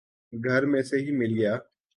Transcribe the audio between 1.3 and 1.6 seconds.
گیا